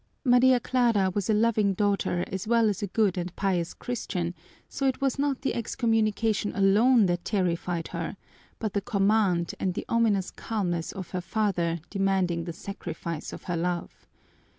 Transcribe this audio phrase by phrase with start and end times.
[0.25, 4.33] Maria Clara was a loving daughter as well as a good and pious Christian,
[4.67, 8.17] so it was not the excommunication alone that terrified her,
[8.57, 13.55] but the command and the ominous calmness of her father demanding the sacrifice of her
[13.55, 14.07] love.